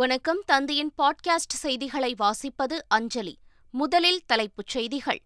வணக்கம் 0.00 0.40
தந்தையின் 0.46 0.90
பாட்காஸ்ட் 1.02 1.54
செய்திகளை 1.56 2.14
வாசிப்பது 2.18 2.78
அஞ்சலி 2.88 3.32
முதலில் 3.74 4.18
தலைப்புச் 4.26 4.68
செய்திகள் 4.68 5.20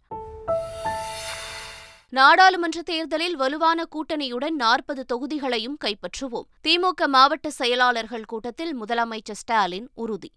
நாடாளுமன்ற 2.09 2.83
தேர்தலில் 2.83 3.37
வலுவான 3.37 3.85
கூட்டணியுடன் 3.97 4.57
நாற்பது 4.57 5.05
தொகுதிகளையும் 5.13 5.77
கைப்பற்றுவோம் 5.85 6.47
திமுக 6.69 7.09
மாவட்ட 7.09 7.51
செயலாளர்கள் 7.51 8.25
கூட்டத்தில் 8.25 8.73
முதலமைச்சர் 8.81 9.41
ஸ்டாலின் 9.41 9.89
உறுதி 9.95 10.31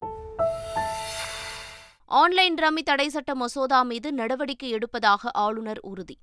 ஆன்லைன் 2.07 2.57
ரம்மி 2.57 2.81
தடை 2.81 3.07
சட்ட 3.09 3.35
மசோதா 3.35 3.83
மீது 3.83 4.11
நடவடிக்கை 4.13 4.71
எடுப்பதாக 4.73 5.31
ஆளுநர் 5.33 5.79
உறுதி 5.83 6.17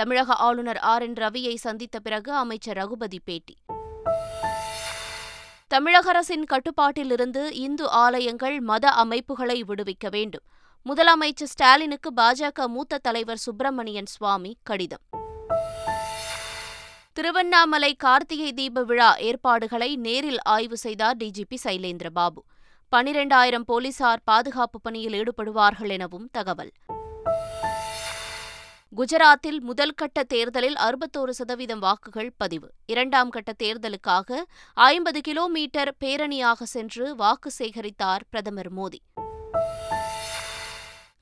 தமிழக 0.00 0.34
ஆளுநர் 0.34 0.76
ஆர் 0.76 1.02
என் 1.02 1.14
ரவியை 1.14 1.54
சந்தித்த 1.54 2.00
பிறகு 2.00 2.32
அமைச்சர் 2.34 2.76
ரகுபதி 2.76 3.20
பேட்டி 3.24 3.56
தமிழக 5.70 6.08
அரசின் 6.08 6.44
கட்டுப்பாட்டிலிருந்து 6.44 7.42
இந்து 7.58 7.84
ஆலயங்கள் 7.98 8.56
மத 8.60 8.90
அமைப்புகளை 8.94 9.56
விடுவிக்க 9.62 10.08
வேண்டும் 10.08 10.44
முதலமைச்சர் 10.86 11.50
ஸ்டாலினுக்கு 11.50 12.10
பாஜக 12.12 12.66
மூத்த 12.68 12.98
தலைவர் 12.98 13.40
சுப்பிரமணியன் 13.40 14.10
சுவாமி 14.10 14.52
கடிதம் 14.62 15.04
திருவண்ணாமலை 17.16 17.92
கார்த்திகை 17.96 18.50
தீப 18.52 18.82
விழா 18.84 19.10
ஏற்பாடுகளை 19.20 19.90
நேரில் 19.98 20.40
ஆய்வு 20.46 20.76
செய்தார் 20.76 21.16
டிஜிபி 21.16 21.58
சைலேந்திரபாபு 21.64 22.40
பனிரெண்டாயிரம் 22.92 23.66
போலீசார் 23.66 24.24
பாதுகாப்பு 24.24 24.80
பணியில் 24.80 25.16
ஈடுபடுவார்கள் 25.20 25.92
எனவும் 25.92 26.26
தகவல் 26.32 26.72
குஜராத்தில் 28.94 29.60
முதல் 29.60 29.94
கட்ட 29.94 30.22
தேர்தலில் 30.24 30.76
அறுபத்தோரு 30.76 31.30
சதவீதம் 31.30 31.78
வாக்குகள் 31.78 32.30
பதிவு 32.36 32.68
இரண்டாம் 32.86 33.30
கட்ட 33.30 33.52
தேர்தலுக்காக 33.62 34.42
ஐம்பது 34.76 35.20
கிலோமீட்டர் 35.20 35.90
பேரணியாக 36.04 36.62
சென்று 36.66 37.06
வாக்கு 37.14 37.50
சேகரித்தார் 37.58 38.24
பிரதமர் 38.30 38.72
மோடி 38.72 39.00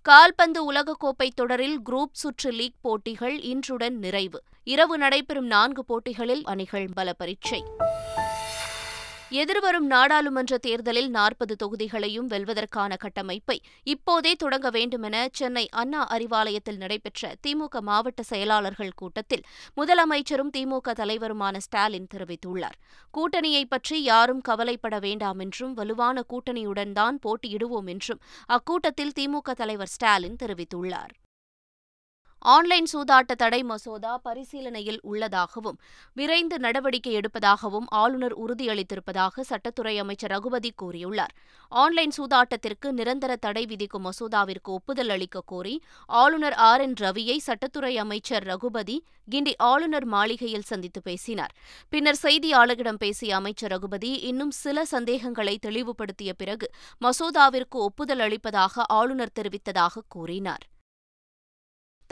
கால்பந்து 0.07 0.61
உலகக்கோப்பை 0.73 1.29
தொடரில் 1.35 1.79
குரூப் 1.83 2.15
சுற்று 2.15 2.53
லீக் 2.53 2.79
போட்டிகள் 2.83 3.39
இன்றுடன் 3.45 3.99
நிறைவு 3.99 4.41
இரவு 4.67 4.99
நடைபெறும் 4.99 5.47
நான்கு 5.47 5.85
போட்டிகளில் 5.85 6.45
அணிகள் 6.45 6.89
பல 6.95 7.15
பரீட்சை 7.19 7.61
எதிர்வரும் 9.33 9.87
நாடாளுமன்ற 9.87 10.55
தேர்தலில் 10.59 11.09
நாற்பது 11.11 11.55
தொகுதிகளையும் 11.57 12.27
வெல்வதற்கான 12.27 12.97
கட்டமைப்பை 12.97 13.57
இப்போதே 13.87 14.33
தொடங்க 14.35 14.71
வேண்டுமென 14.71 15.23
சென்னை 15.33 15.63
அண்ணா 15.73 16.03
அறிவாலயத்தில் 16.09 16.81
நடைபெற்ற 16.81 17.31
திமுக 17.47 17.81
மாவட்ட 17.81 18.23
செயலாளர்கள் 18.23 18.93
கூட்டத்தில் 18.95 19.47
முதலமைச்சரும் 19.77 20.53
திமுக 20.57 20.95
தலைவருமான 20.95 21.57
ஸ்டாலின் 21.59 22.11
தெரிவித்துள்ளார் 22.15 22.77
கூட்டணியை 23.15 23.65
பற்றி 23.67 23.99
யாரும் 24.03 24.43
கவலைப்பட 24.43 24.99
வேண்டாம் 24.99 25.41
என்றும் 25.41 25.75
வலுவான 25.75 26.25
கூட்டணியுடன் 26.29 26.93
தான் 26.93 27.19
போட்டியிடுவோம் 27.27 27.91
என்றும் 27.91 28.23
அக்கூட்டத்தில் 28.51 29.17
திமுக 29.19 29.55
தலைவர் 29.55 29.89
ஸ்டாலின் 29.89 30.41
தெரிவித்துள்ளார் 30.43 31.13
ஆன்லைன் 32.45 32.89
சூதாட்ட 32.93 33.33
தடை 33.35 33.61
மசோதா 33.63 34.13
பரிசீலனையில் 34.25 34.99
உள்ளதாகவும் 35.03 35.77
விரைந்து 36.17 36.57
நடவடிக்கை 36.59 37.13
எடுப்பதாகவும் 37.15 37.87
ஆளுநர் 37.95 38.35
உறுதியளித்திருப்பதாக 38.37 39.45
சட்டத்துறை 39.51 39.95
அமைச்சர் 39.99 40.33
ரகுபதி 40.33 40.71
கூறியுள்ளார் 40.83 41.35
ஆன்லைன் 41.73 42.15
சூதாட்டத்திற்கு 42.19 42.89
நிரந்தர 42.93 43.37
தடை 43.37 43.65
விதிக்கும் 43.67 44.05
மசோதாவிற்கு 44.05 44.73
ஒப்புதல் 44.73 45.09
அளிக்க 45.09 45.43
கோரி 45.47 45.75
ஆளுநர் 46.09 46.57
ஆர் 46.63 46.81
என் 46.81 46.97
ரவியை 47.01 47.39
சட்டத்துறை 47.47 47.93
அமைச்சர் 47.97 48.45
ரகுபதி 48.45 48.97
கிண்டி 49.29 49.55
ஆளுநர் 49.63 50.07
மாளிகையில் 50.07 50.69
சந்தித்து 50.69 51.03
பேசினார் 51.03 51.55
பின்னர் 51.93 52.21
செய்தியாளர்களிடம் 52.23 53.01
பேசிய 53.01 53.37
அமைச்சர் 53.37 53.73
ரகுபதி 53.73 54.13
இன்னும் 54.23 54.53
சில 54.57 54.85
சந்தேகங்களை 54.87 55.57
தெளிவுபடுத்திய 55.63 56.33
பிறகு 56.33 56.69
மசோதாவிற்கு 57.03 57.79
ஒப்புதல் 57.83 58.21
அளிப்பதாக 58.21 58.85
ஆளுநர் 58.91 59.37
தெரிவித்ததாக 59.41 60.05
கூறினார் 60.09 60.67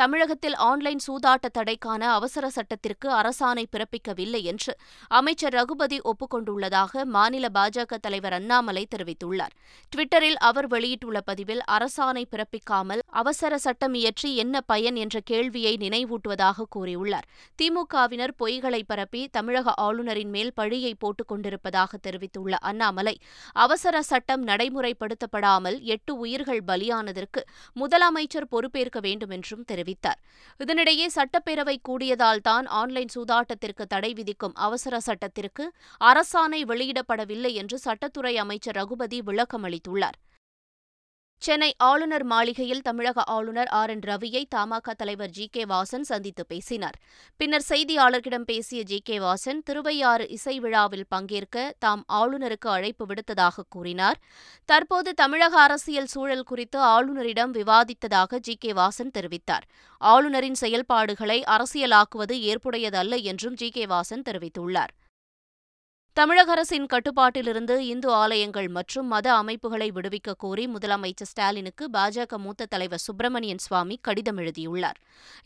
தமிழகத்தில் 0.00 0.57
ஆன்லைன் 0.63 1.01
சூதாட்ட 1.07 1.47
தடைக்கான 1.49 2.03
அவசர 2.11 2.45
சட்டத்திற்கு 2.49 3.09
அரசாணை 3.13 3.65
பிறப்பிக்கவில்லை 3.67 4.41
என்று 4.43 4.73
அமைச்சர் 5.11 5.55
ரகுபதி 5.55 5.99
ஒப்புக்கொண்டுள்ளதாக 6.05 7.05
மாநில 7.11 7.49
பாஜக 7.55 7.99
தலைவர் 8.01 8.33
அண்ணாமலை 8.33 8.85
தெரிவித்துள்ளார் 8.95 9.55
டுவிட்டரில் 9.93 10.39
அவர் 10.41 10.69
வெளியிட்டுள்ள 10.69 11.21
பதிவில் 11.21 11.63
அரசாணை 11.71 12.25
பிறப்பிக்காமல் 12.31 13.03
அவசர 13.15 13.59
சட்டம் 13.59 13.95
இயற்றி 13.95 14.31
என்ன 14.37 14.63
பயன் 14.67 14.97
என்ற 14.97 15.21
கேள்வியை 15.25 15.75
நினைவூட்டுவதாக 15.77 16.67
கூறியுள்ளார் 16.77 17.29
திமுகவினர் 17.59 18.35
பொய்களை 18.39 18.83
பரப்பி 18.85 19.23
தமிழக 19.31 19.75
ஆளுநரின் 19.79 20.31
மேல் 20.31 20.55
பழியை 20.55 20.95
போட்டுக் 20.95 21.29
கொண்டிருப்பதாக 21.29 22.01
தெரிவித்துள்ள 22.01 22.57
அண்ணாமலை 22.63 23.15
அவசர 23.57 24.03
சட்டம் 24.03 24.45
நடைமுறைப்படுத்தப்படாமல் 24.47 25.79
எட்டு 25.89 26.13
உயிர்கள் 26.19 26.65
பலியானதற்கு 26.67 27.43
முதலமைச்சர் 27.77 28.51
பொறுப்பேற்க 28.51 28.99
வேண்டும் 29.01 29.31
என்றும் 29.31 29.65
தெரிவித்தார் 29.65 29.89
அறிவித்தார் 29.91 30.21
இதனிடையே 30.61 31.07
சட்டப்பேரவை 31.15 31.77
கூடியதால் 31.83 32.43
தான் 32.43 32.67
ஆன்லைன் 32.73 33.13
சூதாட்டத்திற்கு 33.15 33.85
தடை 33.87 34.11
விதிக்கும் 34.13 34.59
அவசர 34.59 34.95
சட்டத்திற்கு 35.01 35.65
அரசாணை 36.01 36.61
வெளியிடப்படவில்லை 36.65 37.53
என்று 37.55 37.79
சட்டத்துறை 37.85 38.35
அமைச்சர் 38.37 38.77
ரகுபதி 38.77 39.21
விளக்கமளித்துள்ளார் 39.27 40.19
சென்னை 41.43 41.69
ஆளுநர் 41.79 42.25
மாளிகையில் 42.25 42.83
தமிழக 42.83 43.23
ஆளுநர் 43.27 43.71
ஆர் 43.71 43.91
என் 43.91 44.03
ரவியை 44.03 44.43
தமாக 44.49 44.95
தலைவர் 44.95 45.31
ஜி 45.31 45.47
கே 45.47 45.63
வாசன் 45.65 46.05
சந்தித்து 46.05 46.43
பேசினார் 46.47 46.97
பின்னர் 47.41 47.65
செய்தியாளர்களிடம் 47.69 48.45
பேசிய 48.45 48.81
ஜி 48.83 48.99
கே 49.01 49.17
வாசன் 49.19 49.63
திருவையாறு 49.63 50.25
இசை 50.29 50.57
விழாவில் 50.59 51.07
பங்கேற்க 51.09 51.65
தாம் 51.79 52.03
ஆளுநருக்கு 52.11 52.69
அழைப்பு 52.69 53.07
விடுத்ததாக 53.07 53.65
கூறினார் 53.69 54.21
தற்போது 54.69 55.13
தமிழக 55.15 55.57
அரசியல் 55.61 56.07
சூழல் 56.07 56.45
குறித்து 56.45 56.81
ஆளுநரிடம் 56.89 57.55
விவாதித்ததாக 57.55 58.41
ஜி 58.41 58.57
கே 58.57 58.73
வாசன் 58.73 59.15
தெரிவித்தார் 59.15 59.67
ஆளுநரின் 60.01 60.55
செயல்பாடுகளை 60.55 61.41
அரசியலாக்குவது 61.49 62.37
ஏற்புடையதல்ல 62.47 63.23
என்றும் 63.25 63.55
ஜி 63.55 63.71
கே 63.71 63.87
வாசன் 63.87 64.27
தெரிவித்துள்ளார் 64.27 64.95
தமிழக 66.17 66.51
அரசின் 66.51 66.87
கட்டுப்பாட்டிலிருந்து 66.87 67.75
இந்து 67.87 68.09
ஆலயங்கள் 68.13 68.67
மற்றும் 68.69 69.07
மத 69.07 69.27
அமைப்புகளை 69.35 69.87
விடுவிக்க 69.91 70.33
கோரி 70.35 70.65
முதலமைச்சர் 70.67 71.29
ஸ்டாலினுக்கு 71.29 71.85
பாஜக 71.93 72.39
மூத்த 72.39 72.67
தலைவர் 72.67 73.03
சுப்பிரமணியன் 73.05 73.63
சுவாமி 73.65 73.97
கடிதம் 74.01 74.39
எழுதியுள்ளார் 74.39 74.99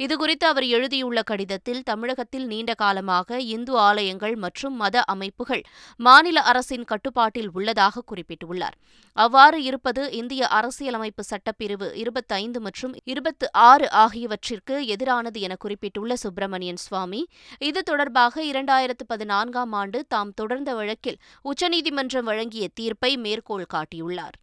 இதுகுறித்து 0.00 0.46
அவர் 0.46 0.66
எழுதியுள்ள 0.68 1.22
கடிதத்தில் 1.22 1.82
தமிழகத்தில் 1.82 2.46
நீண்ட 2.46 2.74
காலமாக 2.74 3.40
இந்து 3.48 3.74
ஆலயங்கள் 3.80 4.36
மற்றும் 4.36 4.74
மத 4.76 5.02
அமைப்புகள் 5.06 5.62
மாநில 6.00 6.40
அரசின் 6.44 6.84
கட்டுப்பாட்டில் 6.84 7.50
உள்ளதாக 7.54 8.04
குறிப்பிட்டுள்ளார் 8.04 8.78
அவ்வாறு 9.16 9.58
இருப்பது 9.62 10.02
இந்திய 10.12 10.42
அரசியலமைப்பு 10.54 11.24
சட்டப்பிரிவு 11.24 11.88
இருபத்தைந்து 11.96 12.60
மற்றும் 12.60 12.96
இருபத்து 13.04 13.46
ஆறு 13.64 13.86
ஆகியவற்றிற்கு 13.98 14.76
எதிரானது 14.88 15.40
என 15.40 15.54
குறிப்பிட்டுள்ள 15.58 16.12
சுப்பிரமணியன் 16.16 16.82
சுவாமி 16.82 17.22
இது 17.62 17.82
தொடர்பாக 17.84 18.44
இரண்டாயிரத்து 18.44 19.06
பதினான்காம் 19.08 19.74
ஆண்டு 19.74 20.00
தாம் 20.08 20.34
தொடர் 20.34 20.53
தொடர்ந்த 20.54 20.74
வழக்கில் 20.74 21.20
உச்சநீதிமன்றம் 21.44 22.26
வழங்கிய 22.26 22.64
தீர்ப்பை 22.74 23.10
மேற்கோள் 23.16 23.72
காட்டியுள்ளார் 23.72 24.36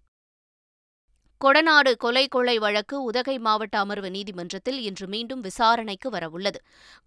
கொடநாடு 1.42 1.92
கொலை 1.98 2.24
கொள்ளை 2.26 2.54
வழக்கு 2.58 2.96
உதகை 3.02 3.36
மாவட்ட 3.40 3.76
அமர்வு 3.80 4.10
நீதிமன்றத்தில் 4.10 4.80
இன்று 4.80 5.06
மீண்டும் 5.08 5.40
விசாரணைக்கு 5.42 6.08
வரவுள்ளது 6.10 6.60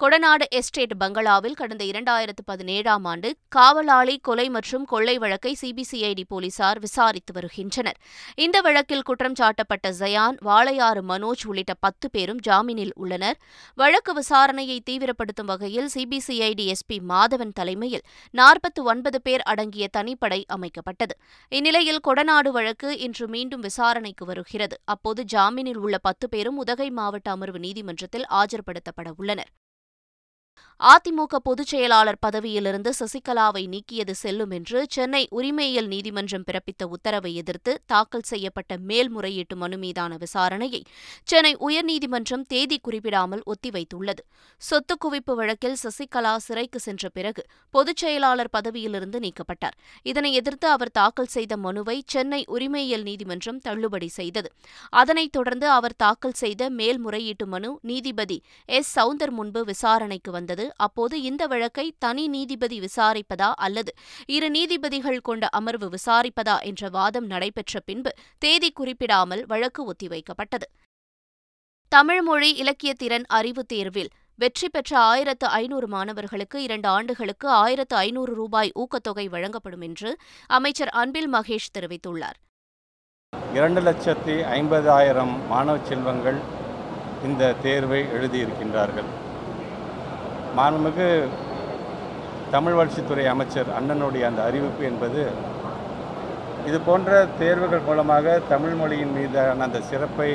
கொடநாடு 0.00 0.44
எஸ்டேட் 0.50 0.94
பங்களாவில் 0.98 1.54
கடந்த 1.54 1.82
இரண்டாயிரத்து 1.84 2.42
பதினேழாம் 2.46 3.04
ஆண்டு 3.04 3.28
காவலாளி 3.48 4.14
கொலை 4.20 4.46
மற்றும் 4.48 4.86
கொள்ளை 4.86 5.14
வழக்கை 5.18 5.52
சிபிசிஐடி 5.60 6.24
போலீசார் 6.28 6.80
விசாரித்து 6.80 7.34
வருகின்றனர் 7.36 8.00
இந்த 8.38 8.60
வழக்கில் 8.60 9.04
குற்றம் 9.04 9.38
சாட்டப்பட்ட 9.40 9.92
ஜயான் 10.00 10.40
வாளையாறு 10.44 11.04
மனோஜ் 11.04 11.44
உள்ளிட்ட 11.46 11.76
பத்து 11.80 12.08
பேரும் 12.10 12.40
ஜாமீனில் 12.40 12.94
உள்ளனர் 12.96 13.38
வழக்கு 13.78 14.14
விசாரணையை 14.14 14.80
தீவிரப்படுத்தும் 14.84 15.50
வகையில் 15.52 15.88
சிபிசிஐடி 15.94 16.66
எஸ்பி 16.70 17.00
மாதவன் 17.08 17.54
தலைமையில் 17.54 18.04
நாற்பத்தி 18.34 18.82
ஒன்பது 18.86 19.20
பேர் 19.22 19.46
அடங்கிய 19.46 19.86
தனிப்படை 19.94 20.42
அமைக்கப்பட்டது 20.50 21.16
இந்நிலையில் 21.52 22.04
கொடநாடு 22.04 22.50
வழக்கு 22.50 22.90
இன்று 23.00 23.26
மீண்டும் 23.28 23.64
விசாரணைக்கு 23.64 24.22
விசாரணைக்கு 24.24 24.32
வருகிறது 24.32 24.76
அப்போது 24.84 25.24
ஜாமீனில் 25.32 25.76
உள்ள 25.76 25.98
பத்து 25.98 26.28
பேரும் 26.28 26.56
உதகை 26.56 26.90
மாவட்ட 26.90 27.30
அமர்வு 27.30 27.58
நீதிமன்றத்தில் 27.58 28.26
ஆஜர்படுத்தப்பட 28.30 29.10
உள்ளனர் 29.16 29.50
அதிமுக 30.80 31.36
பொதுச் 31.38 31.70
செயலாளர் 31.70 32.18
பதவியிலிருந்து 32.20 32.90
சசிகலாவை 32.92 33.62
நீக்கியது 33.66 34.14
செல்லும் 34.14 34.50
என்று 34.50 34.78
சென்னை 34.90 35.20
உரிமையியல் 35.30 35.86
நீதிமன்றம் 35.86 36.44
பிறப்பித்த 36.44 36.88
உத்தரவை 36.88 37.30
எதிர்த்து 37.34 37.72
தாக்கல் 37.86 38.26
செய்யப்பட்ட 38.26 38.76
மேல்முறையீட்டு 38.84 39.56
மனு 39.56 39.76
மீதான 39.76 40.16
விசாரணையை 40.16 40.80
சென்னை 41.28 41.52
உயர்நீதிமன்றம் 41.60 42.44
தேதி 42.46 42.78
குறிப்பிடாமல் 42.78 43.44
ஒத்திவைத்துள்ளது 43.46 44.24
சொத்து 44.62 44.96
குவிப்பு 44.96 45.34
வழக்கில் 45.34 45.78
சசிகலா 45.82 46.34
சிறைக்கு 46.38 46.80
சென்ற 46.80 47.10
பிறகு 47.10 47.44
பொதுச் 47.74 48.02
செயலாளர் 48.02 48.52
பதவியிலிருந்து 48.52 49.20
நீக்கப்பட்டார் 49.20 49.78
இதனை 50.06 50.32
எதிர்த்து 50.32 50.68
அவர் 50.68 50.92
தாக்கல் 50.92 51.32
செய்த 51.32 51.56
மனுவை 51.58 51.96
சென்னை 52.06 52.42
உரிமையியல் 52.48 53.02
நீதிமன்றம் 53.02 53.60
தள்ளுபடி 53.60 54.10
செய்தது 54.10 54.50
அதனைத் 54.94 55.34
தொடர்ந்து 55.36 55.68
அவர் 55.70 55.96
தாக்கல் 55.96 56.38
செய்த 56.38 56.70
மேல்முறையீட்டு 56.72 57.48
மனு 57.48 57.72
நீதிபதி 57.84 58.40
எஸ் 58.68 58.92
சவுந்தர் 58.94 59.34
முன்பு 59.34 59.62
விசாரணைக்கு 59.64 60.30
வந்தது 60.30 60.63
முடியாது 60.64 60.82
அப்போது 60.84 61.16
இந்த 61.22 61.42
வழக்கை 61.46 61.86
தனி 61.98 62.24
நீதிபதி 62.28 62.78
விசாரிப்பதா 62.80 63.50
அல்லது 63.58 63.92
இரு 64.26 64.48
நீதிபதிகள் 64.50 65.20
கொண்ட 65.20 65.44
அமர்வு 65.50 65.88
விசாரிப்பதா 65.88 66.56
என்ற 66.62 66.88
வாதம் 66.88 67.26
நடைபெற்ற 67.26 67.80
பின்பு 67.84 68.10
தேதி 68.38 68.70
குறிப்பிடாமல் 68.72 69.44
வழக்கு 69.46 69.82
ஒத்திவைக்கப்பட்டது 69.84 70.68
தமிழ் 71.92 72.22
மொழி 72.22 72.50
இலக்கியத்திறன் 72.62 73.26
அறிவு 73.30 73.62
தேர்வில் 73.64 74.12
வெற்றி 74.38 74.68
பெற்ற 74.68 74.92
ஆயிரத்து 75.02 75.46
ஐநூறு 75.56 75.86
மாணவர்களுக்கு 75.86 76.58
இரண்டு 76.62 76.88
ஆண்டுகளுக்கு 76.88 77.46
ஆயிரத்து 77.56 77.94
ஐநூறு 77.96 78.32
ரூபாய் 78.34 78.72
ஊக்கத்தொகை 78.74 79.26
வழங்கப்படும் 79.28 79.80
என்று 79.80 80.10
அமைச்சர் 80.50 80.92
அன்பில் 80.94 81.30
மகேஷ் 81.34 81.74
தெரிவித்துள்ளார் 81.78 82.38
இரண்டு 83.54 83.80
லட்சத்தி 83.80 84.36
ஐம்பதாயிரம் 84.56 85.34
மாணவ 85.48 85.76
செல்வங்கள் 85.84 86.40
இந்த 87.24 87.52
தேர்வை 87.62 88.00
எழுதியிருக்கின்றார்கள் 88.16 89.10
மாண்புமிகு 90.54 91.08
தமிழ் 92.50 92.74
வளர்ச்சித்துறை 92.74 93.24
அமைச்சர் 93.26 93.70
அண்ணனுடைய 93.76 94.24
அந்த 94.26 94.40
அறிவிப்பு 94.42 94.82
என்பது 94.84 95.22
இது 96.66 96.78
போன்ற 96.80 97.10
தேர்வுகள் 97.38 97.86
மூலமாக 97.86 98.36
தமிழ் 98.48 98.76
மொழியின் 98.76 99.14
மீதான 99.16 99.64
அந்த 99.64 99.80
சிறப்பை 99.88 100.30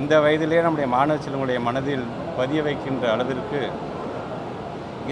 இந்த 0.00 0.14
வயதிலே 0.20 0.58
நம்முடைய 0.60 0.88
மாணவ 0.88 1.16
செல்வங்களுடைய 1.18 1.60
மனதில் 1.60 2.04
பதிய 2.36 2.60
வைக்கின்ற 2.62 3.04
அளவிற்கு 3.12 3.62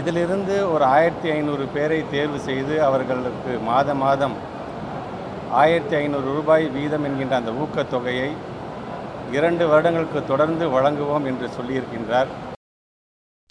இதிலிருந்து 0.00 0.57
ஒரு 0.71 0.85
ஆயிரத்தி 0.89 1.29
ஐநூறு 1.31 1.65
பேரை 1.75 2.01
தேர்வு 2.11 2.39
செய்து 2.41 2.75
அவர்களுக்கு 2.81 3.53
மாத 3.65 3.95
மாதம் 3.95 4.37
ஆயிரத்தி 5.57 5.95
ஐநூறு 5.97 6.29
ரூபாய் 6.31 6.67
வீதம் 6.71 7.05
என்கின்ற 7.05 7.35
அந்த 7.37 7.53
ஊக்கத்தொகையை 7.59 8.31
இரண்டு 9.31 9.65
வருடங்களுக்கு 9.67 10.21
தொடர்ந்து 10.27 10.65
வழங்குவோம் 10.71 11.27
என்று 11.27 11.49
சொல்லியிருக்கின்றார் 11.57 12.31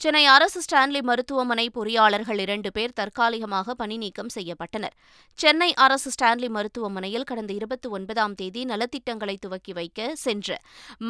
சென்னை 0.06 0.22
அரசு 0.32 0.60
ஸ்டான்லி 0.64 1.00
மருத்துவமனை 1.02 1.64
பொறியாளர்கள் 1.76 2.40
இரண்டு 2.40 2.70
பேர் 2.72 2.92
தற்காலிகமாக 2.94 3.74
பணிநீக்கம் 3.74 4.30
செய்யப்பட்டனர் 4.34 4.96
சென்னை 5.40 5.70
அரசு 5.76 6.10
ஸ்டான்லி 6.12 6.50
மருத்துவமனையில் 6.50 7.26
கடந்த 7.26 7.52
இருபத்தி 7.54 7.90
ஒன்பதாம் 7.90 8.36
தேதி 8.36 8.62
நலத்திட்டங்களை 8.66 9.36
துவக்கி 9.38 9.74
வைக்க 9.74 10.10
சென்ற 10.16 10.58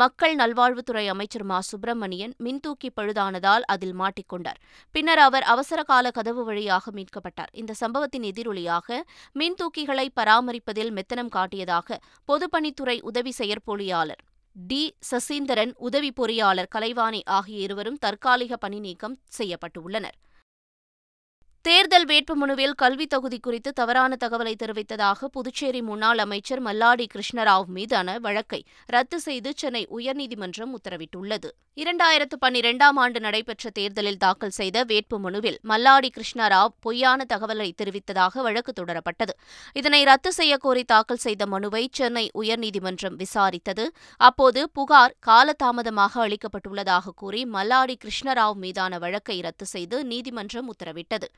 மக்கள் 0.00 0.36
நல்வாழ்வுத்துறை 0.36 1.04
அமைச்சர் 1.08 1.46
மா 1.46 1.58
சுப்பிரமணியன் 1.62 2.36
மின்தூக்கி 2.40 2.92
பழுதானதால் 2.92 3.66
அதில் 3.68 3.96
மாட்டிக்கொண்டார் 3.96 4.62
பின்னர் 4.96 5.22
அவர் 5.22 5.48
அவசர 5.48 5.84
கால 5.84 6.12
கதவு 6.12 6.46
வழியாக 6.46 6.94
மீட்கப்பட்டார் 6.94 7.52
இந்த 7.54 7.76
சம்பவத்தின் 7.76 8.28
எதிரொலியாக 8.28 9.02
மின்தூக்கிகளை 9.36 10.08
பராமரிப்பதில் 10.16 10.94
மெத்தனம் 10.94 11.34
காட்டியதாக 11.34 12.00
பொதுப்பணித்துறை 12.30 12.98
உதவி 13.04 13.34
செயற்பொழியாளர் 13.38 14.24
டி 14.56 14.82
சசீந்தரன் 15.12 15.74
உதவி 15.78 16.12
பொறியாளர் 16.12 16.72
கலைவாணி 16.76 17.22
ஆகிய 17.30 17.58
இருவரும் 17.60 17.98
தற்காலிக 17.98 18.58
பணி 18.58 18.80
நீக்கம் 18.80 19.18
செய்யப்பட்டுள்ளனர் 19.38 20.16
தேர்தல் 21.66 22.06
வேட்புமனுவில் 22.06 22.74
கல்வி 22.74 23.06
தொகுதி 23.06 23.38
குறித்து 23.40 23.70
தவறான 23.72 24.18
தகவலை 24.24 24.52
தெரிவித்ததாக 24.56 25.28
புதுச்சேரி 25.28 25.80
முன்னாள் 25.82 26.20
அமைச்சர் 26.20 26.62
மல்லாடி 26.62 27.06
கிருஷ்ணராவ் 27.08 27.70
மீதான 27.70 28.18
வழக்கை 28.20 28.60
ரத்து 28.90 29.18
செய்து 29.20 29.52
சென்னை 29.56 29.82
உயர்நீதிமன்றம் 29.92 30.74
உத்தரவிட்டுள்ளது 30.74 31.50
இரண்டாயிரத்து 31.78 32.36
பன்னிரெண்டாம் 32.38 32.98
ஆண்டு 32.98 33.20
நடைபெற்ற 33.20 33.72
தேர்தலில் 33.72 34.20
தாக்கல் 34.20 34.54
செய்த 34.58 34.84
வேட்புமனுவில் 34.84 35.58
மல்லாடி 35.64 36.10
கிருஷ்ணராவ் 36.10 36.76
பொய்யான 36.80 37.26
தகவலை 37.26 37.70
தெரிவித்ததாக 37.76 38.42
வழக்கு 38.42 38.74
தொடரப்பட்டது 38.74 39.36
இதனை 39.76 40.02
ரத்து 40.04 40.34
செய்யக்கோரி 40.38 40.86
தாக்கல் 40.86 41.24
செய்த 41.26 41.48
மனுவை 41.48 41.84
சென்னை 41.92 42.26
உயர்நீதிமன்றம் 42.36 43.18
விசாரித்தது 43.18 43.88
அப்போது 44.22 44.64
புகார் 44.74 45.18
காலதாமதமாக 45.28 46.22
அளிக்கப்பட்டுள்ளதாக 46.26 47.16
கூறி 47.16 47.44
மல்லாடி 47.56 47.98
கிருஷ்ணராவ் 47.98 48.62
மீதான 48.62 49.00
வழக்கை 49.00 49.40
ரத்து 49.42 49.68
செய்து 49.68 49.98
நீதிமன்றம் 50.06 50.72
உத்தரவிட்டது 50.72 51.30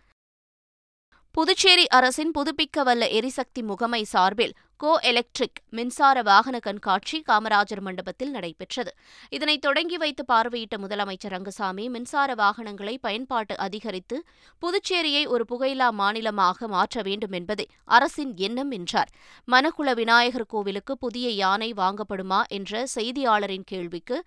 புதுச்சேரி 1.38 1.84
அரசின் 1.90 2.32
புதுப்பிக்கவல்ல 2.32 3.08
எரிசக்தி 3.18 3.62
முகமை 3.64 4.00
சார்பில் 4.04 4.54
கோ 4.80 4.92
எலக்ட்ரிக் 5.02 5.60
மின்சார 5.70 6.22
வாகன 6.22 6.56
கண்காட்சி 6.60 7.18
காமராஜர் 7.28 7.82
மண்டபத்தில் 7.82 8.32
நடைபெற்றது 8.32 8.92
இதனை 9.30 9.56
தொடங்கி 9.58 9.98
வைத்து 9.98 10.24
பார்வையிட்ட 10.28 10.76
முதலமைச்சர் 10.78 11.34
ரங்கசாமி 11.34 11.86
மின்சார 11.90 12.30
வாகனங்களை 12.36 12.96
பயன்பாட்டு 12.98 13.56
அதிகரித்து 13.58 14.18
புதுச்சேரியை 14.62 15.24
ஒரு 15.28 15.46
புகையிலா 15.50 15.90
மாநிலமாக 15.94 16.68
மாற்ற 16.68 17.02
வேண்டும் 17.02 17.34
என்பதே 17.34 17.68
அரசின் 17.92 18.34
எண்ணம் 18.42 18.72
என்றார் 18.72 19.12
மணக்குள 19.48 19.94
விநாயகர் 19.94 20.50
கோவிலுக்கு 20.50 20.96
புதிய 20.98 21.30
யானை 21.36 21.72
வாங்கப்படுமா 21.78 22.44
என்ற 22.52 22.86
செய்தியாளரின் 22.96 23.68
கேள்விக்கு 23.68 24.20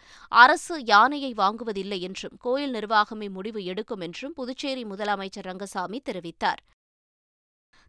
அரசு 0.32 0.76
யானையை 0.86 1.32
வாங்குவதில்லை 1.36 2.00
என்றும் 2.02 2.36
கோயில் 2.40 2.76
நிர்வாகமே 2.76 3.30
முடிவு 3.30 3.62
எடுக்கும் 3.64 4.00
என்றும் 4.00 4.36
புதுச்சேரி 4.36 4.84
முதலமைச்சர் 4.86 5.48
ரங்கசாமி 5.48 6.00
தெரிவித்தார் 6.04 6.62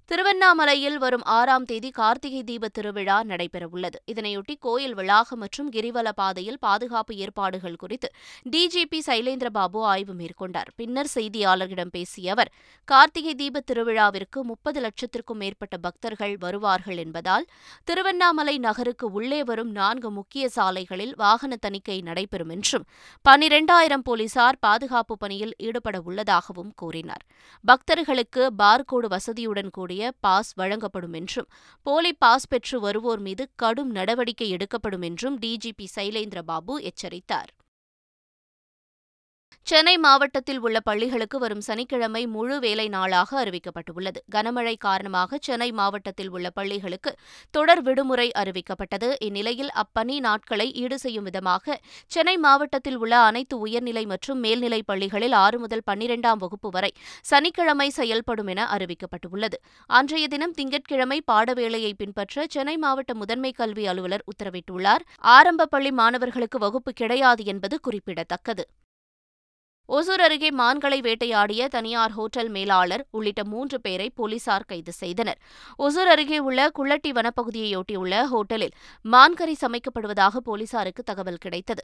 திருவண்ணாமலையில் 0.09 0.97
வரும் 0.97 1.23
ஆறாம் 1.31 1.65
தேதி 1.65 1.89
கார்த்திகை 1.91 2.39
தீப 2.43 2.69
திருவிழா 2.69 3.17
நடைபெறவுள்ளது 3.27 3.97
இதனையொட்டி 4.07 4.55
கோயில் 4.59 4.95
வளாகம் 4.95 5.39
மற்றும் 5.39 5.69
கிரிவல 5.71 6.09
பாதையில் 6.11 6.57
பாதுகாப்பு 6.59 7.13
ஏற்பாடுகள் 7.15 7.77
குறித்து 7.79 8.07
டிஜிபி 8.45 8.99
சைலேந்திரபாபு 9.05 9.81
ஆய்வு 9.85 10.13
மேற்கொண்டார் 10.13 10.69
பின்னர் 10.75 11.11
செய்தியாளர்களிடம் 11.13 11.93
பேசிய 11.93 12.31
அவர் 12.31 12.51
கார்த்திகை 12.88 13.35
தீப 13.35 13.61
திருவிழாவிற்கு 13.61 14.41
முப்பது 14.43 14.81
லட்சத்திற்கும் 14.81 15.39
மேற்பட்ட 15.39 15.77
பக்தர்கள் 15.77 16.35
வருவார்கள் 16.38 16.97
என்பதால் 16.97 17.47
திருவண்ணாமலை 17.88 18.55
நகருக்கு 18.59 19.07
உள்ளே 19.11 19.41
வரும் 19.43 19.71
நான்கு 19.71 20.11
முக்கிய 20.11 20.49
சாலைகளில் 20.49 21.15
வாகன 21.15 21.61
தணிக்கை 21.61 21.97
நடைபெறும் 22.01 22.53
என்றும் 22.55 22.88
பனிரெண்டாயிரம் 23.25 24.05
போலீசார் 24.05 24.59
பாதுகாப்பு 24.59 25.15
பணியில் 25.17 25.55
ஈடுபட 25.61 25.97
உள்ளதாகவும் 26.05 26.73
கூறினார் 26.75 27.25
பக்தர்களுக்கு 27.63 28.43
பார்கோடு 28.57 29.07
வசதியுடன் 29.11 29.73
கூட 29.73 29.89
பெற்றோருடைய 29.93 30.11
பாஸ் 30.19 30.51
வழங்கப்படும் 30.53 31.13
என்றும் 31.13 31.47
போலி 31.85 32.11
பாஸ் 32.13 32.47
பெற்று 32.47 32.77
வருவோர் 32.79 33.21
மீது 33.21 33.43
கடும் 33.55 33.91
நடவடிக்கை 33.91 34.47
எடுக்கப்படும் 34.49 35.01
என்றும் 35.01 35.38
டிஜிபி 35.39 35.88
சைலேந்திரபாபு 35.95 36.75
எச்சரித்தார் 36.83 37.51
சென்னை 39.71 39.93
மாவட்டத்தில் 39.97 40.57
உள்ள 40.59 40.77
பள்ளிகளுக்கு 40.79 41.38
வரும் 41.39 41.61
சனிக்கிழமை 41.65 42.21
முழு 42.31 42.55
வேலை 42.63 42.85
நாளாக 42.89 43.29
அறிவிக்கப்பட்டுள்ளது 43.41 44.19
கனமழை 44.33 44.73
காரணமாக 44.77 45.38
சென்னை 45.39 45.67
மாவட்டத்தில் 45.71 46.31
உள்ள 46.31 46.47
பள்ளிகளுக்கு 46.49 47.11
தொடர் 47.53 47.81
விடுமுறை 47.81 48.25
அறிவிக்கப்பட்டது 48.41 49.09
இந்நிலையில் 49.27 49.71
அப்பணி 49.75 50.15
நாட்களை 50.19 50.67
ஈடு 50.81 50.97
செய்யும் 50.97 51.25
விதமாக 51.25 51.77
சென்னை 52.11 52.35
மாவட்டத்தில் 52.39 52.99
உள்ள 52.99 53.15
அனைத்து 53.21 53.57
உயர்நிலை 53.59 54.03
மற்றும் 54.05 54.41
மேல்நிலை 54.41 54.81
பள்ளிகளில் 54.83 55.38
ஆறு 55.38 55.59
முதல் 55.59 55.85
பன்னிரெண்டாம் 55.88 56.41
வகுப்பு 56.41 56.71
வரை 56.71 56.91
சனிக்கிழமை 57.25 57.88
செயல்படும் 57.91 58.51
என 58.55 58.67
அறிவிக்கப்பட்டுள்ளது 58.71 59.59
அன்றைய 59.89 60.27
தினம் 60.27 60.53
திங்கட்கிழமை 60.53 61.21
பாடவேளையை 61.27 61.93
பின்பற்ற 61.95 62.47
சென்னை 62.49 62.77
மாவட்ட 62.79 63.11
முதன்மை 63.15 63.53
கல்வி 63.53 63.88
அலுவலர் 63.88 64.27
உத்தரவிட்டுள்ளார் 64.27 65.05
ஆரம்ப 65.31 65.69
பள்ளி 65.69 65.93
மாணவர்களுக்கு 65.95 66.60
வகுப்பு 66.60 66.93
கிடையாது 66.93 67.45
என்பது 67.45 67.77
குறிப்பிடத்தக்கது 67.83 68.65
ஒசூர் 69.91 70.21
அருகே 70.21 70.50
மான்களை 70.51 70.98
வேட்டையாடிய 71.01 71.62
தனியார் 71.67 72.12
ஹோட்டல் 72.12 72.50
மேலாளர் 72.50 73.01
உள்ளிட்ட 73.12 73.41
மூன்று 73.43 73.77
பேரை 73.81 74.05
போலீசார் 74.15 74.65
கைது 74.65 74.93
செய்தனர் 74.93 75.39
ஒசூர் 75.79 76.10
அருகே 76.10 76.38
உள்ள 76.39 76.67
குள்ளட்டி 76.69 77.12
வனப்பகுதியையொட்டியுள்ள 77.12 78.21
ஹோட்டலில் 78.25 78.75
மான்கறி 79.05 79.55
சமைக்கப்படுவதாக 79.62 80.41
போலீசாருக்கு 80.43 81.03
தகவல் 81.03 81.41
கிடைத்தது 81.41 81.83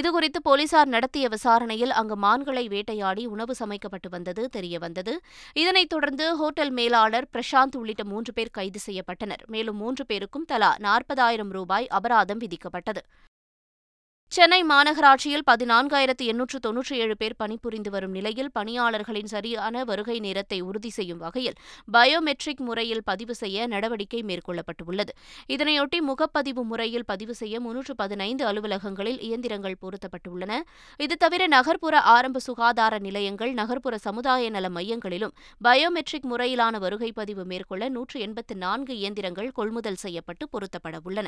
இதுகுறித்து 0.00 0.40
போலீசார் 0.44 0.88
நடத்திய 0.88 1.28
விசாரணையில் 1.28 1.94
அங்கு 1.94 2.18
மான்களை 2.18 2.64
வேட்டையாடி 2.68 3.24
உணவு 3.26 3.56
சமைக்கப்பட்டு 3.58 4.10
வந்தது 4.10 4.44
தெரியவந்தது 4.56 5.14
இதனைத் 5.56 5.88
தொடர்ந்து 5.88 6.28
ஹோட்டல் 6.36 6.72
மேலாளர் 6.72 7.28
பிரசாந்த் 7.32 7.76
உள்ளிட்ட 7.76 8.04
மூன்று 8.04 8.32
பேர் 8.32 8.50
கைது 8.50 8.82
செய்யப்பட்டனர் 8.86 9.42
மேலும் 9.46 9.76
மூன்று 9.76 10.04
பேருக்கும் 10.06 10.46
தலா 10.46 10.70
நாற்பதாயிரம் 10.80 11.50
ரூபாய் 11.50 11.88
அபராதம் 11.90 12.42
விதிக்கப்பட்டது 12.42 13.02
சென்னை 14.32 14.58
மாநகராட்சியில் 14.62 15.44
பதினான்காயிரத்து 15.46 16.24
எண்ணூற்று 16.24 16.58
தொன்னூற்றி 16.58 16.94
ஏழு 16.94 17.14
பேர் 17.16 17.34
பணிபுரிந்து 17.36 17.90
வரும் 17.90 18.12
நிலையில் 18.12 18.50
பணியாளர்களின் 18.54 19.30
சரியான 19.32 19.84
வருகை 19.84 20.16
நேரத்தை 20.20 20.58
உறுதி 20.60 20.90
செய்யும் 20.90 21.18
வகையில் 21.18 21.56
பயோமெட்ரிக் 21.88 22.60
முறையில் 22.60 23.02
பதிவு 23.02 23.34
செய்ய 23.34 23.66
நடவடிக்கை 23.66 24.20
மேற்கொள்ளப்பட்டுள்ளது 24.22 25.12
இதனையொட்டி 25.48 26.00
முகப்பதிவு 26.02 26.64
முறையில் 26.64 27.06
பதிவு 27.06 27.34
செய்ய 27.34 27.60
முன்னூற்று 27.60 27.94
பதினைந்து 27.94 28.44
அலுவலகங்களில் 28.44 29.20
இயந்திரங்கள் 29.22 29.80
பொருத்தப்பட்டுள்ளன 29.82 30.60
இது 31.00 31.16
தவிர 31.16 31.48
நகர்ப்புற 31.48 31.96
ஆரம்ப 32.12 32.40
சுகாதார 32.40 32.98
நிலையங்கள் 32.98 33.54
நகர்ப்புற 33.54 33.96
சமுதாய 34.02 34.50
நல 34.50 34.68
மையங்களிலும் 34.70 35.36
பயோமெட்ரிக் 35.60 36.30
முறையிலான 36.30 36.78
வருகை 36.78 37.12
பதிவு 37.12 37.44
மேற்கொள்ள 37.46 37.88
நூற்று 37.88 38.18
எண்பத்து 38.20 38.56
நான்கு 38.58 38.94
இயந்திரங்கள் 38.94 39.52
கொள்முதல் 39.52 39.98
செய்யப்பட்டு 39.98 40.46
பொருத்தப்பட 40.52 40.98
உள்ளன 41.04 41.28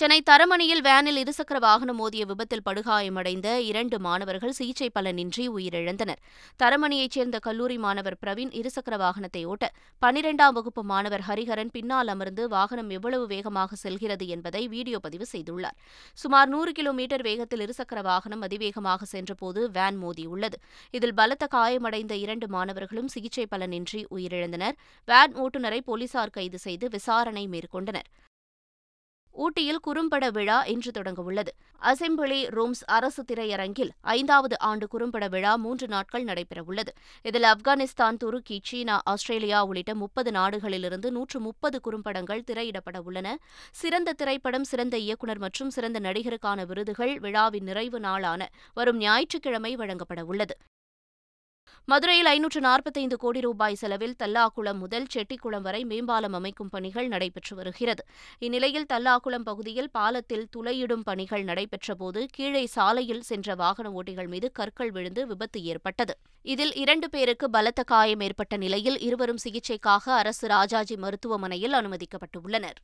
சென்னை 0.00 0.16
தரமணியில் 0.22 0.80
வேனில் 0.80 1.18
இருசக்கர 1.20 1.58
வாகனம் 1.58 1.96
மோதிய 1.96 2.22
விபத்தில் 2.24 2.62
படுகாயமடைந்த 2.66 3.48
இரண்டு 3.62 3.96
மாணவர்கள் 3.98 4.54
சிகிச்சை 4.58 4.86
பலனின்றி 4.94 5.44
உயிரிழந்தனர் 5.48 6.20
தரமணியைச் 6.60 7.16
சேர்ந்த 7.16 7.38
கல்லூரி 7.38 7.76
மாணவர் 7.78 8.16
பிரவீன் 8.22 8.52
இருசக்கர 8.52 8.98
வாகனத்தை 8.98 9.42
ஓட்ட 9.46 9.66
பனிரெண்டாம் 10.02 10.54
வகுப்பு 10.54 10.84
மாணவர் 10.84 11.24
ஹரிஹரன் 11.26 11.72
பின்னால் 11.72 12.12
அமர்ந்து 12.14 12.46
வாகனம் 12.48 12.90
எவ்வளவு 12.90 13.26
வேகமாக 13.26 13.76
செல்கிறது 13.76 14.28
என்பதை 14.28 14.62
வீடியோ 14.68 15.00
பதிவு 15.00 15.28
செய்துள்ளார் 15.32 15.76
சுமார் 16.18 16.48
நூறு 16.48 16.72
கிலோமீட்டர் 16.72 17.26
வேகத்தில் 17.28 17.64
இருசக்கர 17.66 18.00
வாகனம் 18.02 18.42
அதிவேகமாக 18.42 19.10
சென்றபோது 19.12 19.62
வேன் 19.70 20.00
மோதியுள்ளது 20.02 20.58
இதில் 20.94 21.14
பலத்த 21.14 21.50
காயமடைந்த 21.50 22.16
இரண்டு 22.18 22.48
மாணவர்களும் 22.48 23.12
சிகிச்சை 23.12 23.46
பலனின்றி 23.50 24.02
உயிரிழந்தனர் 24.14 24.78
வேன் 25.08 25.36
ஓட்டுநரை 25.36 25.82
போலீசார் 25.84 26.30
கைது 26.30 26.60
செய்து 26.60 26.88
விசாரணை 26.88 27.46
மேற்கொண்டனர் 27.50 28.10
ஊட்டியில் 29.34 29.80
குறும்பட 29.80 30.24
விழா 30.30 30.56
இன்று 30.64 30.90
தொடங்கவுள்ளது 30.90 31.52
அசெம்பிளி 31.82 32.38
ரூம்ஸ் 32.48 32.82
அரசு 32.88 33.22
திரையரங்கில் 33.24 33.92
ஐந்தாவது 34.10 34.56
ஆண்டு 34.60 34.86
குறும்பட 34.86 35.26
விழா 35.28 35.52
மூன்று 35.56 35.86
நாட்கள் 35.88 36.24
நடைபெறவுள்ளது 36.24 36.92
இதில் 37.24 37.48
ஆப்கானிஸ்தான் 37.50 38.16
துருக்கி 38.16 38.56
சீனா 38.64 38.96
ஆஸ்திரேலியா 39.04 39.60
உள்ளிட்ட 39.62 39.94
முப்பது 39.94 40.32
நாடுகளிலிருந்து 40.32 41.10
நூற்று 41.10 41.40
முப்பது 41.40 41.78
குறும்படங்கள் 41.80 42.44
திரையிடப்பட 42.44 43.00
உள்ளன 43.02 43.36
சிறந்த 43.74 44.14
திரைப்படம் 44.14 44.64
சிறந்த 44.64 44.98
இயக்குநர் 44.98 45.38
மற்றும் 45.38 45.70
சிறந்த 45.70 46.00
நடிகருக்கான 46.00 46.66
விருதுகள் 46.66 47.14
விழாவின் 47.18 47.64
நிறைவு 47.64 48.00
நாளான 48.00 48.50
வரும் 48.76 49.00
ஞாயிற்றுக்கிழமை 49.00 49.74
வழங்கப்பட 49.76 50.22
உள்ளது 50.24 50.56
மதுரையில் 51.88 52.28
ஐநூற்று 52.30 52.60
நாற்பத்தைந்து 52.60 53.16
கோடி 53.16 53.40
ரூபாய் 53.40 53.78
செலவில் 53.78 54.16
தல்லாக்குளம் 54.18 54.78
முதல் 54.78 55.06
செட்டிக்குளம் 55.06 55.64
வரை 55.64 55.80
மேம்பாலம் 55.84 56.34
அமைக்கும் 56.34 56.70
பணிகள் 56.70 57.08
நடைபெற்று 57.08 57.54
வருகிறது 57.54 58.02
இந்நிலையில் 58.38 58.86
தல்லாக்குளம் 58.86 59.42
பகுதியில் 59.42 59.90
பாலத்தில் 59.90 60.46
துளையிடும் 60.56 61.02
பணிகள் 61.02 61.44
நடைபெற்றபோது 61.44 62.22
கீழே 62.32 62.62
சாலையில் 62.66 63.22
சென்ற 63.22 63.54
வாகன 63.54 63.90
ஓட்டிகள் 63.92 64.28
மீது 64.28 64.50
கற்கள் 64.52 64.92
விழுந்து 64.92 65.24
விபத்து 65.26 65.62
ஏற்பட்டது 65.64 66.16
இதில் 66.44 66.74
இரண்டு 66.74 67.08
பேருக்கு 67.08 67.48
பலத்த 67.50 67.82
காயம் 67.84 68.20
ஏற்பட்ட 68.20 68.56
நிலையில் 68.56 69.00
இருவரும் 69.00 69.42
சிகிச்சைக்காக 69.44 70.14
அரசு 70.14 70.46
ராஜாஜி 70.48 70.96
மருத்துவமனையில் 70.96 71.76
அனுமதிக்கப்பட்டுள்ளனர் 71.80 72.80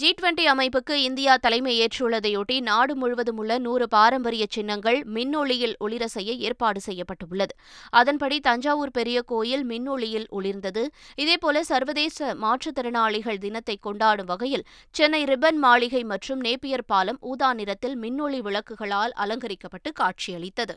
ஜி 0.00 0.10
டுவெண்டி 0.10 0.44
அமைப்புக்கு 0.46 0.94
இந்தியா 0.98 1.32
தலைமையேற்றுள்ளதையொட்டி 1.36 2.54
நாடு 2.60 2.92
முழுவதும் 2.94 3.38
உள்ள 3.38 3.58
நூறு 3.58 3.86
பாரம்பரிய 3.88 4.44
சின்னங்கள் 4.50 4.98
மின்னொளியில் 5.14 5.74
ஒளிர 5.80 6.04
செய்ய 6.06 6.32
ஏற்பாடு 6.40 6.80
செய்யப்பட்டுள்ளது 6.80 7.54
அதன்படி 7.92 8.36
தஞ்சாவூர் 8.40 8.92
பெரிய 8.92 9.20
கோயில் 9.22 9.64
மின்னொளியில் 9.64 10.26
ஒளிர்ந்தது 10.30 10.84
இதேபோல 11.18 11.62
சர்வதேச 11.68 12.30
மாற்றுத்திறனாளிகள் 12.42 13.38
தினத்தை 13.38 13.76
கொண்டாடும் 13.80 14.30
வகையில் 14.30 14.64
சென்னை 14.94 15.22
ரிப்பன் 15.24 15.60
மாளிகை 15.60 16.02
மற்றும் 16.04 16.40
நேப்பியர் 16.40 16.86
பாலம் 16.86 17.20
ஊதா 17.24 17.52
நிறத்தில் 17.52 17.98
மின்னொளி 17.98 18.40
விளக்குகளால் 18.40 19.14
அலங்கரிக்கப்பட்டு 19.16 19.92
காட்சியளித்தது 20.00 20.76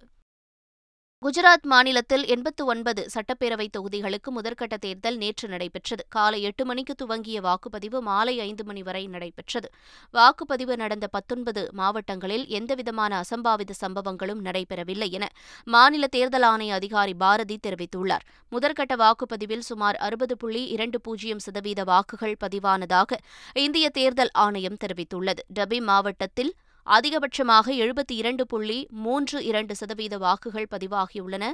குஜராத் 1.25 1.63
மாநிலத்தில் 1.63 2.23
எண்பத்து 2.25 2.63
ஒன்பது 2.65 3.03
சட்டப்பேரவைத் 3.13 3.71
தொகுதிகளுக்கு 3.71 4.29
முதற்கட்ட 4.31 4.75
தேர்தல் 4.77 5.15
நேற்று 5.17 5.45
நடைபெற்றது 5.47 6.03
காலை 6.07 6.39
எட்டு 6.41 6.63
மணிக்கு 6.65 6.93
துவங்கிய 6.95 7.37
வாக்குப்பதிவு 7.41 7.99
மாலை 7.99 8.35
ஐந்து 8.39 8.63
மணி 8.63 8.81
வரை 8.83 9.01
நடைபெற்றது 9.07 9.69
வாக்குப்பதிவு 10.13 10.75
நடந்த 10.75 11.07
பத்தொன்பது 11.07 11.61
மாவட்டங்களில் 11.71 12.45
எந்தவிதமான 12.49 13.21
அசம்பாவித 13.21 13.77
சம்பவங்களும் 13.81 14.43
நடைபெறவில்லை 14.45 15.09
என 15.11 15.29
மாநில 15.67 16.09
தேர்தல் 16.09 16.45
ஆணைய 16.45 16.73
அதிகாரி 16.73 17.15
பாரதி 17.15 17.57
தெரிவித்துள்ளார் 17.63 18.27
முதற்கட்ட 18.51 18.95
வாக்குப்பதிவில் 18.95 19.65
சுமார் 19.65 19.99
அறுபது 20.01 20.37
புள்ளி 20.37 20.63
இரண்டு 20.67 20.99
பூஜ்ஜியம் 21.01 21.43
சதவீத 21.45 21.83
வாக்குகள் 21.83 22.37
பதிவானதாக 22.39 23.19
இந்திய 23.59 23.87
தேர்தல் 23.91 24.33
ஆணையம் 24.39 24.79
தெரிவித்துள்ளது 24.79 25.43
டபி 25.53 25.81
மாவட்டத்தில் 25.83 26.53
அதிகபட்சமாக 26.87 27.67
எழுபத்தி 27.75 28.15
இரண்டு 28.15 28.43
புள்ளி 28.45 28.77
மூன்று 28.97 29.37
இரண்டு 29.43 29.73
சதவீத 29.75 30.17
வாக்குகள் 30.17 30.67
பதிவாகியுள்ளன 30.71 31.45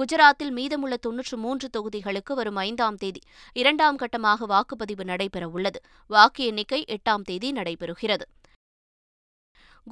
குஜராத்தில் 0.00 0.50
மீதமுள்ள 0.50 0.96
தொன்னூற்று 0.96 1.36
மூன்று 1.36 1.68
தொகுதிகளுக்கு 1.70 2.34
வரும் 2.34 2.60
ஐந்தாம் 2.62 2.94
தேதி 2.94 3.20
இரண்டாம் 3.52 3.96
கட்டமாக 3.96 4.46
வாக்குப்பதிவு 4.46 5.04
நடைபெறவுள்ளது 5.04 5.80
வாக்கு 6.10 6.44
எண்ணிக்கை 6.46 6.84
எட்டாம் 6.88 7.22
தேதி 7.22 7.50
நடைபெறுகிறது 7.52 8.26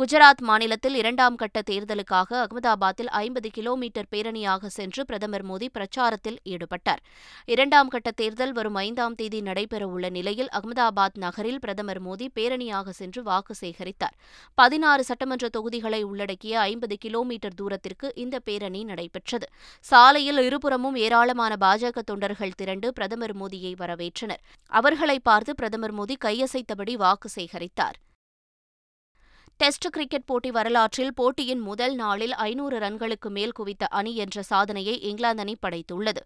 குஜராத் 0.00 0.42
மாநிலத்தில் 0.42 0.94
இரண்டாம் 0.94 1.36
கட்ட 1.36 1.58
தேர்தலுக்காக 1.68 2.30
அகமதாபாத்தில் 2.38 3.08
ஐம்பது 3.18 3.48
கிலோமீட்டர் 3.50 4.08
பேரணியாக 4.10 4.68
சென்று 4.68 5.02
பிரதமர் 5.04 5.44
மோடி 5.44 5.66
பிரச்சாரத்தில் 5.72 6.36
ஈடுபட்டார் 6.46 7.00
இரண்டாம் 7.48 7.88
கட்ட 7.88 8.10
தேர்தல் 8.12 8.52
வரும் 8.52 8.78
ஐந்தாம் 8.78 9.14
தேதி 9.14 9.40
நடைபெறவுள்ள 9.42 10.08
நிலையில் 10.10 10.50
அகமதாபாத் 10.50 11.18
நகரில் 11.18 11.60
பிரதமர் 11.60 12.00
மோடி 12.00 12.26
பேரணியாக 12.36 12.92
சென்று 12.92 13.22
வாக்கு 13.22 13.54
சேகரித்தார் 13.54 14.16
பதினாறு 14.58 15.04
சட்டமன்ற 15.04 15.48
தொகுதிகளை 15.48 16.02
உள்ளடக்கிய 16.04 16.56
ஐம்பது 16.64 16.98
கிலோமீட்டர் 16.98 17.56
தூரத்திற்கு 17.56 18.10
இந்த 18.16 18.38
பேரணி 18.40 18.82
நடைபெற்றது 18.84 19.48
சாலையில் 19.86 20.42
இருபுறமும் 20.44 20.98
ஏராளமான 21.02 21.54
பாஜக 21.60 22.04
தொண்டர்கள் 22.04 22.56
திரண்டு 22.56 22.90
பிரதமர் 22.92 23.36
மோடியை 23.36 23.72
வரவேற்றனர் 23.78 24.44
அவர்களை 24.72 25.18
பார்த்து 25.22 25.54
பிரதமர் 25.54 25.96
மோடி 25.98 26.16
கையசைத்தபடி 26.20 26.96
வாக்கு 26.98 27.30
சேகரித்தார் 27.36 27.98
டெஸ்ட் 29.60 29.86
கிரிக்கெட் 29.92 30.26
போட்டி 30.26 30.50
வரலாற்றில் 30.50 31.14
போட்டியின் 31.14 31.62
முதல் 31.62 31.94
நாளில் 31.94 32.34
ஐநூறு 32.42 32.76
ரன்களுக்கு 32.78 33.28
மேல் 33.28 33.54
குவித்த 33.54 33.84
அணி 33.90 34.12
என்ற 34.14 34.42
சாதனையை 34.42 34.94
இங்கிலாந்து 35.00 35.42
அணி 35.42 35.54
படைத்துள்ளது 35.62 36.22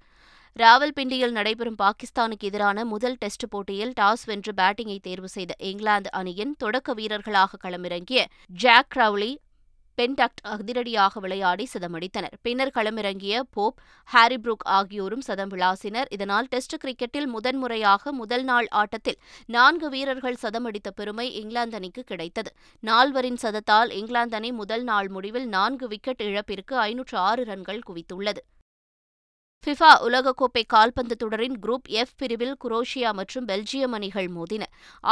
ராவல்பிண்டியில் 0.56 1.32
நடைபெறும் 1.32 1.78
பாகிஸ்தானுக்கு 1.78 2.48
எதிரான 2.48 2.84
முதல் 2.84 3.16
டெஸ்ட் 3.16 3.46
போட்டியில் 3.48 3.92
டாஸ் 3.92 4.24
வென்று 4.24 4.52
பேட்டிங்கை 4.52 4.98
தேர்வு 5.00 5.28
செய்த 5.28 5.52
இங்கிலாந்து 5.62 6.10
அணியின் 6.12 6.52
தொடக்க 6.56 6.94
வீரர்களாக 6.94 7.60
களமிறங்கிய 7.64 8.22
ஜாக் 8.56 8.90
கிரவுலி 8.94 9.32
பென்டக்ட் 9.98 10.42
அதிரடியாக 10.46 11.20
விளையாடி 11.20 11.64
சதமடித்தனர் 11.72 12.36
பின்னர் 12.42 12.72
களமிறங்கிய 12.74 13.40
போப் 13.50 13.78
ஹாரி 14.08 14.38
புரூக் 14.38 14.64
ஆகியோரும் 14.70 15.22
சதம் 15.22 15.52
விளாசினர் 15.52 16.10
இதனால் 16.10 16.48
டெஸ்ட் 16.48 16.76
கிரிக்கெட்டில் 16.76 17.28
முதன்முறையாக 17.28 18.12
முதல் 18.12 18.44
நாள் 18.44 18.68
ஆட்டத்தில் 18.72 19.18
நான்கு 19.48 19.88
வீரர்கள் 19.88 20.40
சதமடித்த 20.42 20.90
பெருமை 20.90 21.26
இங்கிலாந்து 21.34 21.78
அணிக்கு 21.78 22.04
கிடைத்தது 22.04 22.52
நால்வரின் 22.82 23.42
சதத்தால் 23.42 23.92
இங்கிலாந்து 23.92 24.36
அணி 24.36 24.52
முதல் 24.52 24.84
நாள் 24.84 25.10
முடிவில் 25.10 25.48
நான்கு 25.48 25.88
விக்கெட் 25.88 26.22
இழப்பிற்கு 26.22 26.76
ஐநூற்று 26.82 27.18
ஆறு 27.18 27.44
ரன்கள் 27.44 27.86
குவித்துள்ளது 27.86 28.42
ஃபிஃபா 29.64 29.90
உலகக்கோப்பை 30.02 30.62
கால்பந்து 30.66 31.14
தொடரின் 31.16 31.56
குரூப் 31.60 31.88
எஃப் 31.92 32.14
பிரிவில் 32.16 32.54
குரோஷியா 32.64 33.10
மற்றும் 33.12 33.46
பெல்ஜியம் 33.46 33.92
அணிகள் 33.92 34.28
மோதின 34.28 34.64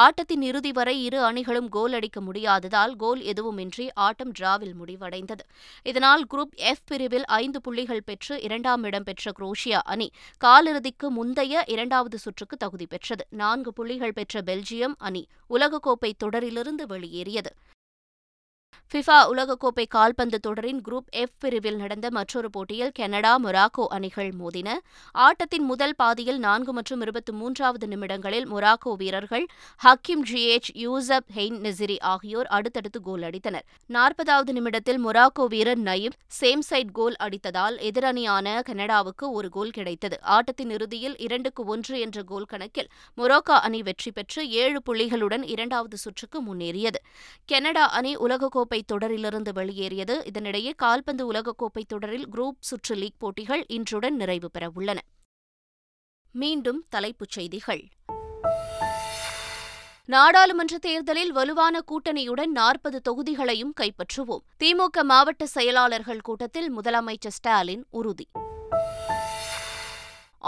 ஆட்டத்தின் 0.00 0.43
இறுதி 0.43 0.73
வரை 0.73 0.95
இரு 1.03 1.19
அணிகளும் 1.25 1.69
கோல் 1.69 1.93
அடிக்க 1.93 2.21
முடியாததால் 2.21 2.95
கோல் 2.97 3.23
எதுவுமின்றி 3.25 3.87
ஆட்டம் 4.01 4.33
டிராவில் 4.33 4.75
முடிவடைந்தது 4.75 5.45
இதனால் 5.87 6.27
குரூப் 6.27 6.57
எஃப் 6.65 6.85
பிரிவில் 6.85 7.27
ஐந்து 7.37 7.61
புள்ளிகள் 7.61 8.05
பெற்று 8.05 8.37
இரண்டாம் 8.41 8.85
இடம் 8.85 9.05
பெற்ற 9.05 9.33
குரோஷியா 9.39 9.83
அணி 9.87 10.09
காலிறுதிக்கு 10.43 11.09
முந்தைய 11.11 11.65
இரண்டாவது 11.69 12.19
சுற்றுக்கு 12.19 12.57
தகுதி 12.57 12.87
பெற்றது 12.87 13.27
நான்கு 13.37 13.73
புள்ளிகள் 13.73 14.13
பெற்ற 14.13 14.43
பெல்ஜியம் 14.43 14.97
அணி 15.01 15.25
உலகக்கோப்பை 15.51 16.13
தொடரிலிருந்து 16.25 16.87
வெளியேறியது 16.87 17.53
ஃபிஃபா 18.93 19.17
உலகக்கோப்பை 19.31 19.85
கால்பந்து 19.87 20.39
தொடரின் 20.39 20.81
குரூப் 20.87 21.11
எஃப் 21.17 21.35
பிரிவில் 21.39 21.77
நடந்த 21.77 22.07
மற்றொரு 22.11 22.49
போட்டியில் 22.51 22.93
கனடா 22.93 23.33
மொராக்கோ 23.39 23.85
அணிகள் 23.89 24.31
மோதின 24.35 24.71
ஆட்டத்தின் 25.15 25.67
முதல் 25.69 25.95
பாதியில் 25.95 26.39
நான்கு 26.39 26.73
மற்றும் 26.73 27.01
இருபத்தி 27.01 27.33
மூன்றாவது 27.33 27.87
நிமிடங்களில் 27.87 28.47
மொராக்கோ 28.47 28.93
வீரர்கள் 29.01 29.45
Hakim 29.81 30.25
Ziyech 30.29 30.71
Youssef 30.77 31.29
En 31.37 31.59
Nesyri 31.61 31.99
ஆகியோர் 32.07 32.51
அடுத்தடுத்து 32.51 33.01
கோல் 33.03 33.27
அடித்தனர் 33.29 33.67
நாற்பதாவது 33.91 34.53
நிமிடத்தில் 34.53 35.01
மொராக்கோ 35.01 35.47
வீரர் 35.47 35.83
நயிப் 35.83 36.19
சேம்சைட் 36.41 36.93
கோல் 36.93 37.19
அடித்ததால் 37.21 37.79
எதிரணியான 37.85 38.57
கனடாவுக்கு 38.63 39.29
ஒரு 39.33 39.51
கோல் 39.51 39.73
கிடைத்தது 39.73 40.19
ஆட்டத்தின் 40.31 40.73
இறுதியில் 40.73 41.17
இரண்டுக்கு 41.21 41.65
ஒன்று 41.69 41.97
என்ற 42.01 42.19
கோல் 42.25 42.49
கணக்கில் 42.49 42.91
மொராக்கோ 43.19 43.59
அணி 43.63 43.83
வெற்றி 43.83 44.13
பெற்று 44.13 44.41
ஏழு 44.59 44.81
புள்ளிகளுடன் 44.87 45.47
இரண்டாவது 45.51 45.99
சுற்றுக்கு 45.99 46.41
முன்னேறியது 46.43 47.03
கனடா 47.49 47.87
அணி 47.93 48.15
உலகக்கோப்பை 48.19 48.59
உலகக்கோப்பை 48.63 48.81
தொடரிலிருந்து 48.93 49.51
வெளியேறியது 49.53 50.15
இதனிடையே 50.29 50.73
கால்பந்து 50.77 51.23
உலகக்கோப்பை 51.27 51.83
தொடரில் 51.85 52.27
குரூப் 52.29 52.59
சுற்று 52.61 52.95
லீக் 52.95 53.19
போட்டிகள் 53.19 53.63
இன்றுடன் 53.69 54.17
நிறைவு 54.17 54.49
பெறவுள்ளன 54.55 54.99
மீண்டும் 56.35 56.81
தலைப்புச் 56.89 57.35
செய்திகள் 57.37 57.83
நாடாளுமன்ற 60.09 60.77
தேர்தலில் 60.79 61.33
வலுவான 61.33 61.83
கூட்டணியுடன் 61.91 62.53
நாற்பது 62.53 63.01
தொகுதிகளையும் 63.09 63.75
கைப்பற்றுவோம் 63.81 64.45
திமுக 64.61 65.05
மாவட்ட 65.05 65.47
செயலாளர்கள் 65.49 66.23
கூட்டத்தில் 66.23 66.71
முதலமைச்சர் 66.77 67.37
ஸ்டாலின் 67.39 67.85
உறுதி 67.93 68.27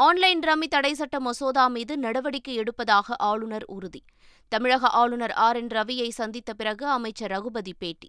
ஆன்லைன் 0.00 0.42
ரம்மி 0.42 0.68
தடை 0.68 0.92
சட்ட 0.94 1.16
மசோதா 1.20 1.64
மீது 1.68 1.94
நடவடிக்கை 1.98 2.54
எடுப்பதாக 2.58 3.16
ஆளுநர் 3.22 3.66
உறுதி 3.70 4.02
தமிழக 4.52 4.88
ஆளுநர் 4.94 5.34
ஆர் 5.38 5.56
என் 5.56 5.70
ரவியை 5.70 6.08
சந்தித்த 6.12 6.50
பிறகு 6.52 6.84
அமைச்சர் 6.88 7.30
ரகுபதி 7.30 7.72
பேட்டி 7.78 8.08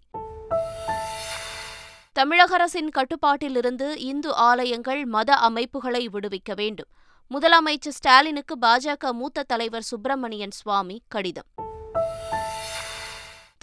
தமிழக 2.15 2.53
அரசின் 2.53 2.89
கட்டுப்பாட்டிலிருந்து 2.89 3.88
இந்து 4.03 4.32
ஆலயங்கள் 4.42 5.01
மத 5.06 5.38
அமைப்புகளை 5.39 6.03
விடுவிக்க 6.08 6.53
வேண்டும் 6.53 6.89
முதலமைச்சர் 7.32 7.96
ஸ்டாலினுக்கு 7.96 8.56
பாஜக 8.58 9.13
மூத்த 9.13 9.44
தலைவர் 9.44 9.84
சுப்பிரமணியன் 9.84 10.56
சுவாமி 10.60 10.98
கடிதம் 11.08 11.50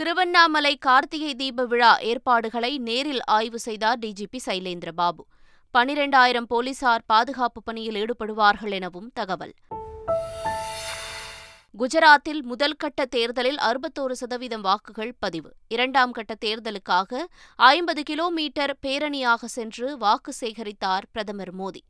திருவண்ணாமலை 0.00 0.75
கார்த்திகை 0.79 1.33
தீப 1.35 1.67
விழா 1.67 1.93
ஏற்பாடுகளை 2.05 2.73
நேரில் 2.79 3.23
ஆய்வு 3.31 3.59
செய்தார் 3.59 3.99
டிஜிபி 3.99 4.41
சைலேந்திரபாபு 4.47 5.23
பனிரெண்டாயிரம் 5.75 6.49
போலீசார் 6.49 7.05
பாதுகாப்பு 7.07 7.61
பணியில் 7.63 7.99
ஈடுபடுவார்கள் 8.01 8.73
எனவும் 8.73 9.11
தகவல் 9.15 9.55
குஜராத்தில் 11.75 12.43
முதல் 12.43 12.77
கட்ட 12.77 13.05
தேர்தலில் 13.07 13.59
அறுபத்தோரு 13.59 14.13
சதவீதம் 14.13 14.61
வாக்குகள் 14.61 15.13
பதிவு 15.19 15.51
இரண்டாம் 15.69 16.13
கட்ட 16.13 16.35
தேர்தலுக்காக 16.41 17.21
ஐம்பது 17.59 18.03
கிலோமீட்டர் 18.03 18.73
பேரணியாக 18.83 19.49
சென்று 19.49 19.99
வாக்கு 19.99 20.33
சேகரித்தார் 20.41 21.07
பிரதமர் 21.13 21.55
மோடி 21.55 21.83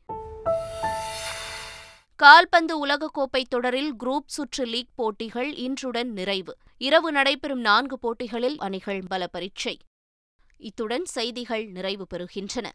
கால்பந்து 2.20 2.74
உலகக்கோப்பை 2.86 3.42
தொடரில் 3.48 3.92
குரூப் 3.96 4.28
சுற்று 4.28 4.64
லீக் 4.66 4.92
போட்டிகள் 4.94 5.50
இன்றுடன் 5.58 6.10
நிறைவு 6.12 6.54
இரவு 6.78 7.12
நடைபெறும் 7.12 7.60
நான்கு 7.60 7.98
போட்டிகளில் 7.98 8.58
அணிகள் 8.58 9.02
பல 9.08 9.26
பரீட்சை 9.26 9.74
இத்துடன் 10.60 11.06
செய்திகள் 11.10 11.66
நிறைவு 11.70 12.06
பெறுகின்றன 12.06 12.68